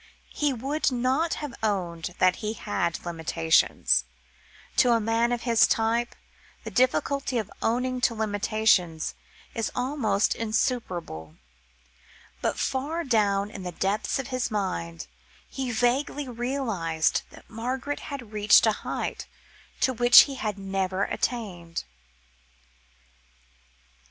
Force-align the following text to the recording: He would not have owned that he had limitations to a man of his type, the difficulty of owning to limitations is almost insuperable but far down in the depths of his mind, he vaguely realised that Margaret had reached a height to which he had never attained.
He 0.33 0.51
would 0.51 0.91
not 0.91 1.35
have 1.35 1.53
owned 1.61 2.15
that 2.17 2.37
he 2.37 2.53
had 2.53 3.05
limitations 3.05 4.03
to 4.77 4.93
a 4.93 4.99
man 4.99 5.31
of 5.31 5.43
his 5.43 5.67
type, 5.67 6.15
the 6.63 6.71
difficulty 6.71 7.37
of 7.37 7.51
owning 7.61 8.01
to 8.01 8.15
limitations 8.15 9.13
is 9.53 9.71
almost 9.75 10.33
insuperable 10.33 11.35
but 12.41 12.57
far 12.57 13.03
down 13.03 13.51
in 13.51 13.61
the 13.61 13.71
depths 13.73 14.17
of 14.17 14.29
his 14.29 14.49
mind, 14.49 15.05
he 15.47 15.69
vaguely 15.69 16.27
realised 16.27 17.21
that 17.29 17.47
Margaret 17.47 17.99
had 18.09 18.31
reached 18.33 18.65
a 18.65 18.71
height 18.81 19.27
to 19.81 19.93
which 19.93 20.21
he 20.21 20.33
had 20.33 20.57
never 20.57 21.03
attained. 21.03 21.83